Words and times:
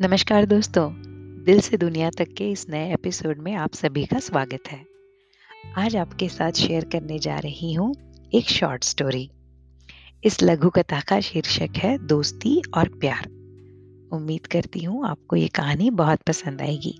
नमस्कार 0.00 0.46
दोस्तों, 0.46 0.92
दिल 1.44 1.60
से 1.60 1.76
दुनिया 1.76 2.10
तक 2.10 2.28
के 2.38 2.50
इस 2.50 2.66
नए 2.70 2.92
एपिसोड 2.92 3.38
में 3.38 3.54
आप 3.54 3.74
सभी 3.74 4.04
का 4.04 4.18
स्वागत 4.18 4.68
है। 4.68 4.84
आज 5.78 5.96
आपके 5.96 6.28
साथ 6.28 6.52
शेयर 6.52 6.84
करने 6.84 7.18
जा 7.18 7.38
रही 7.38 7.72
हूँ 7.72 7.94
एक 8.34 8.44
शॉर्ट 8.50 8.84
स्टोरी। 8.84 9.30
इस 10.24 10.42
लघु 10.42 10.70
कथा 10.70 11.00
का 11.00 11.20
शीर्षक 11.20 11.68
है 11.76 12.06
दोस्ती 12.06 12.62
और 12.74 12.88
प्यार। 12.88 13.26
उम्मीद 14.12 14.46
करती 14.46 14.80
हूँ 14.80 15.08
आपको 15.08 15.36
ये 15.36 15.48
कहानी 15.48 15.90
बहुत 15.90 16.20
पसंद 16.20 16.62
आएगी। 16.62 16.98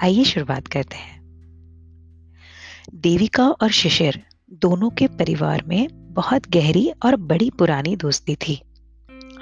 आइए 0.00 0.24
शुरुआत 0.24 0.66
करते 0.66 0.96
हैं। 0.96 1.22
देविका 2.94 3.48
और 3.48 3.70
शिशिर 3.70 4.22
दोनों 4.52 4.90
के 4.90 5.06
परिवार 5.06 5.64
में 5.66 5.88
बहुत 6.14 6.48
गहरी 6.48 6.92
और 7.04 7.16
बड़ी 7.16 7.50
पुरानी 7.50 7.96
दोस्ती 7.96 8.34
थी। 8.34 8.62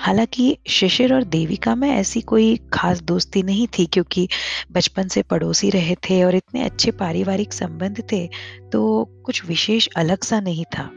हालाँकि 0.01 0.57
शिशिर 0.69 1.15
और 1.15 1.25
देविका 1.25 1.75
में 1.75 1.89
ऐसी 1.91 2.21
कोई 2.23 2.57
खास 2.73 3.01
दोस्ती 3.03 3.43
नहीं 3.43 3.67
थी, 3.69 3.85
क्योंकि 3.87 4.29
बचपन 4.73 5.09
से 5.09 5.23
पड़ोसी 5.23 5.71
रहे 5.71 5.95
थे 6.05 6.23
और 6.25 6.35
इतने 6.35 6.63
अच्छे 6.63 6.91
पारिवारिक 6.91 7.53
संबंध 7.53 8.03
थे 8.13 8.27
तो 8.73 9.05
कुछ 9.25 9.45
विशेष 9.47 9.89
अलग 9.97 10.23
सा 10.25 10.41
नहीं 10.41 10.65
था। 10.65 10.91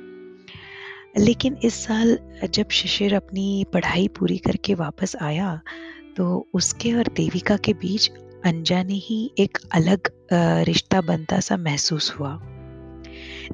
लेकिन 1.18 1.58
इस 1.64 1.84
साल 1.86 2.18
जब 2.54 2.70
शिशिर 2.70 3.16
अपनी 3.16 3.66
पढ़ाई 3.74 4.08
पूरी 4.08 4.38
करके 4.38 4.74
वापस 4.74 5.16
आया 5.22 5.60
तो 6.18 6.48
उसके 6.54 6.94
और 6.94 7.08
देविका 7.16 7.58
के 7.58 7.74
बीच 7.74 8.10
अनजाने 8.46 8.94
ही 8.94 9.20
एक 9.40 9.58
अलग 9.74 10.10
रिश्ता 10.68 11.02
बनता 11.02 11.40
सा 11.40 11.58
महसूस 11.58 12.14
हुआ। 12.20 12.38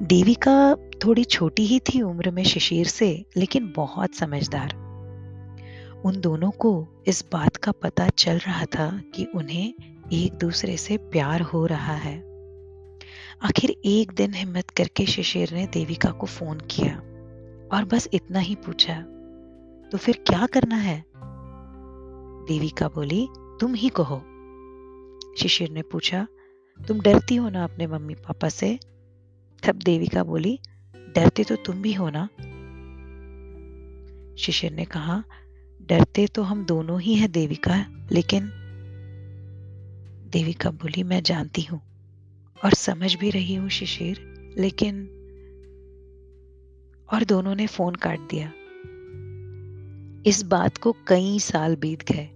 देविका 0.02 0.74
थोड़ी 1.04 1.24
छोटी 1.26 1.66
ही 1.66 1.78
थी 1.84 2.00
उम्र 2.02 2.30
में 2.30 2.42
शिशिर 2.44 2.86
से, 2.86 3.10
लेकिन 3.36 3.72
बहुत 3.76 4.14
समझदार। 4.14 4.89
उन 6.04 6.20
दोनों 6.20 6.50
को 6.50 6.86
इस 7.06 7.24
बात 7.32 7.56
का 7.56 7.72
पता 7.72 8.08
चल 8.08 8.38
रहा 8.38 8.64
था 8.64 9.02
कि 9.14 9.24
उन्हें 9.24 9.74
एक 10.12 10.32
दूसरे 10.32 10.76
से 10.76 10.96
प्यार 10.96 11.40
हो 11.40 11.66
रहा 11.66 11.94
है। 11.94 12.18
आखिर 13.42 13.70
एक 13.84 14.12
दिन 14.12 14.34
हिम्मत 14.34 14.70
करके 14.70 15.06
शिशिर 15.06 15.52
ने 15.52 15.66
देविका 15.66 16.10
को 16.10 16.26
फ़ोन 16.26 16.60
किया 16.70 16.96
और 17.72 17.84
बस 17.84 18.08
इतना 18.12 18.38
ही 18.38 18.54
पूछा 18.54 19.00
तो 19.92 19.98
फिर 19.98 20.24
क्या 20.26 20.46
करना 20.46 20.76
है? 20.76 21.04
देविका 22.48 22.88
बोली, 22.88 23.28
तुम 23.60 23.74
ही 23.74 23.88
कहो। 23.88 24.22
शिशिर 25.36 25.70
ने 25.70 25.82
पूछा, 25.82 26.26
तुम 26.88 27.00
डरती 27.00 27.36
हो 27.36 27.48
ना 27.48 27.64
अपने 27.64 27.86
मम्मी 27.86 28.14
पापा 28.14 28.48
से? 28.48 28.78
तब 29.62 29.76
देविका 29.76 30.24
बोली, 30.24 30.60
डरते 30.96 31.44
तो 31.44 31.56
तुम 31.56 31.82
भी 31.82 31.92
हो 31.92 32.10
ना? 32.14 32.28
शिशिर 34.38 34.72
ने 34.72 34.84
कहा 34.84 35.24
डरते 35.90 36.26
तो 36.26 36.42
हम 36.42 36.64
दोनों 36.64 37.00
ही 37.00 37.14
हैं 37.14 37.30
देविका, 37.32 37.84
लेकिन 38.12 38.50
देविका 40.32 40.70
बोली, 40.70 41.02
मैं 41.02 41.22
जानती 41.22 41.62
हूँ 41.62 41.80
और 42.64 42.74
समझ 42.74 43.14
भी 43.14 43.30
रही 43.30 43.54
हूँ 43.54 43.68
शिशिर, 43.68 44.54
लेकिन 44.58 45.02
और 47.08 47.24
दोनों 47.24 47.54
ने 47.54 47.66
फ़ोन 47.66 47.94
काट 47.94 48.20
दिया। 48.30 48.52
इस 50.26 50.42
बात 50.42 50.76
को 50.78 50.92
कई 51.08 51.38
साल 51.38 51.76
बीत 51.76 52.02
गए 52.12 52.28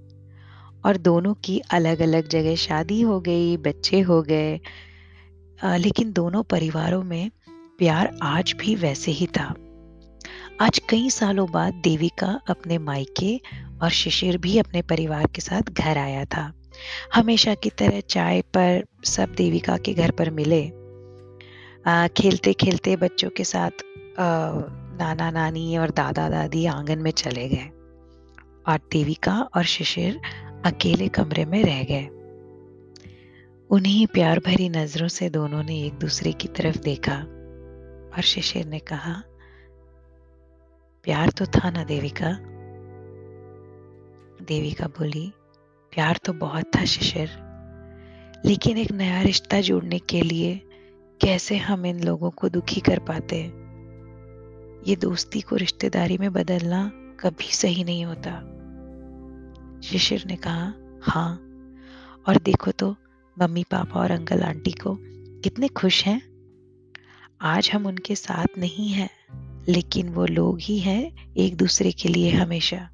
और 0.84 0.96
दोनों 0.96 1.34
की 1.34 1.58
अलग 1.70 2.00
अलग 2.00 2.28
जगह 2.28 2.54
शादी 2.56 3.00
हो 3.00 3.20
गई, 3.20 3.56
बच्चे 3.56 4.00
हो 4.00 4.22
गए 4.22 4.60
लेकिन 5.64 6.12
दोनों 6.12 6.42
परिवारों 6.42 7.02
में 7.02 7.30
प्यार 7.78 8.18
आज 8.22 8.54
भी 8.58 8.74
वैसे 8.74 9.12
ही 9.12 9.26
था। 9.26 9.54
आज 10.60 10.78
कई 10.78 11.10
सालों 11.10 11.50
बाद 11.50 11.74
देविका 11.74 12.40
अपने 12.48 12.78
मायके 12.78 13.40
और 13.82 13.90
शिशिर 13.90 14.38
भी 14.38 14.58
अपने 14.58 14.82
परिवार 14.82 15.26
के 15.26 15.40
साथ 15.40 15.62
घर 15.62 15.98
आया 15.98 16.24
था। 16.24 16.52
हमेशा 17.14 17.54
की 17.54 17.70
तरह 17.70 18.00
चाय 18.00 18.40
पर 18.40 18.84
सब 19.04 19.34
देविका 19.34 19.76
के 19.76 19.94
घर 19.94 20.10
पर 20.10 20.30
मिले। 20.30 20.66
आ, 21.86 22.08
खेलते 22.08 22.52
खेलते 22.52 22.96
बच्चों 22.96 23.30
के 23.30 23.44
साथ 23.44 23.70
आ, 24.18 24.52
नाना 24.96 25.30
नानी 25.30 25.76
और 25.76 25.90
दादा 25.90 26.28
दादी 26.28 26.66
आँगन 26.66 26.98
में 26.98 27.10
चले 27.10 27.48
गए 27.48 27.68
और 28.68 28.80
देविका 28.92 29.48
और 29.56 29.64
शिशिर 29.64 30.20
अकेले 30.64 31.08
कमरे 31.08 31.44
में 31.44 31.64
रह 31.64 31.84
गए। 31.84 32.04
उन्हीं 33.70 34.06
प्यार 34.06 34.38
भरी 34.38 34.68
नज़रों 34.68 35.08
से 35.08 35.30
दोनों 35.30 35.62
ने 35.62 35.82
एक 35.82 35.94
दूसरे 35.94 36.32
की 36.32 36.48
तरफ़ 36.48 36.78
देखा 36.78 37.16
और 38.16 38.22
शिशिर 38.22 38.66
ने 38.66 38.78
कहा 38.78 39.22
प्यार 41.04 41.30
तो 41.30 41.46
था 41.46 41.70
ना 41.70 41.84
देविका? 41.84 42.30
देविका 44.44 44.86
बोली, 44.86 45.32
प्यार 45.92 46.18
तो 46.24 46.32
बहुत 46.32 46.64
था 46.76 46.84
शिशिर, 46.84 47.30
लेकिन 48.46 48.78
एक 48.78 48.92
नया 48.92 49.20
रिश्ता 49.22 49.60
जोड़ने 49.60 49.98
के 49.98 50.22
लिए 50.22 50.54
कैसे 51.20 51.56
हम 51.56 51.86
इन 51.86 52.04
लोगों 52.04 52.30
को 52.30 52.48
दुखी 52.48 52.80
कर 52.80 52.98
पाते? 52.98 53.42
ये 54.90 54.96
दोस्ती 54.96 55.40
को 55.40 55.56
रिश्तेदारी 55.56 56.18
में 56.18 56.32
बदलना 56.32 56.90
कभी 57.20 57.52
सही 57.52 57.84
नहीं 57.84 58.04
होता। 58.04 58.40
शिशिर 59.80 60.24
ने 60.26 60.36
कहा 60.36 60.72
हाँ 61.02 61.34
और 62.28 62.38
देखो 62.44 62.70
तो 62.70 62.96
मम्मी, 63.38 63.62
पापा 63.62 64.00
और 64.00 64.10
अंकल 64.10 64.40
आंटी 64.40 64.72
को 64.72 64.96
कितने 65.40 65.68
खुश 65.68 66.04
हैं। 66.04 66.20
आज 67.40 67.70
हम 67.74 67.86
उनके 67.86 68.16
साथ 68.16 68.58
नहीं 68.58 68.88
हैं। 68.88 69.10
लेकिन 69.68 70.08
वो 70.08 70.26
लोग 70.26 70.60
ही 70.60 70.78
हैं 70.78 71.34
एक 71.34 71.56
दूसरे 71.56 71.92
के 71.92 72.08
लिए 72.08 72.30
हमेशा। 72.30 72.90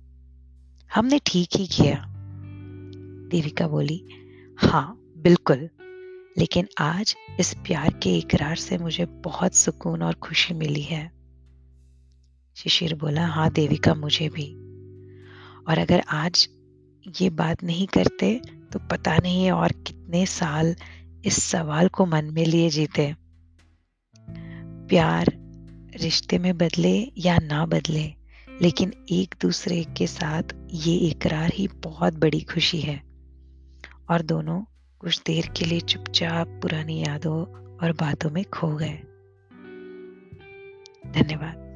हमने 0.95 1.21
ठीक 1.27 1.49
ही 1.57 1.67
किया। 1.67 2.07
देविका 3.31 3.69
बोली 3.69 4.05
हाँ 4.59 5.15
बिल्कुल। 5.19 5.69
लेकिन 6.39 6.69
आज 6.79 7.17
इस 7.41 7.55
प्यार 7.55 7.93
के 7.93 8.19
इकरार 8.19 8.57
से 8.57 8.79
मुझे 8.79 9.05
बहुत 9.05 9.55
सुकून 9.55 10.03
और 10.03 10.15
खुशी 10.15 10.55
मिली 10.55 10.83
है। 10.83 11.13
शिशिर 12.57 12.95
बोला 12.95 13.27
हाँ 13.27 13.53
देविका, 13.53 13.95
मुझे 13.95 14.29
भी। 14.29 14.55
और 15.69 15.79
अगर 15.79 16.01
आज 16.09 16.49
ये 17.21 17.31
बात 17.31 17.65
नहीं 17.65 17.87
करते 17.87 18.41
तो 18.73 18.79
पता 18.79 19.17
नहीं 19.17 19.51
और 19.51 19.73
कितने 19.73 20.27
साल 20.27 20.77
इस 21.25 21.43
सवाल 21.43 21.89
को 21.89 22.07
मन 22.07 22.25
में 22.25 22.45
लिए 22.45 22.71
जीते। 22.71 23.17
प्यार 24.89 25.40
रिश्ते 26.01 26.39
में 26.39 26.59
बदले 26.59 27.13
या 27.19 27.39
ना 27.39 27.67
बदले, 27.67 28.15
लेकिन 28.63 28.93
एक 29.11 29.35
दूसरे 29.41 29.85
के 29.85 30.07
साथ 30.07 30.43
ये 30.71 30.97
इकरार 30.97 31.51
ही 31.55 31.69
बहुत 31.69 32.15
बड़ी 32.15 32.41
खुशी 32.41 32.81
है। 32.81 33.03
और 34.11 34.23
दोनों 34.23 34.63
कुछ 34.99 35.23
देर 35.27 35.47
के 35.47 35.65
लिए 35.65 35.81
चुपचाप 35.81 36.49
पुरानी 36.49 37.01
यादों 37.01 37.47
और 37.77 37.93
बातों 37.93 38.31
में 38.31 38.45
खो 38.45 38.77
गए। 38.77 38.99
धन्यवाद। 41.13 41.70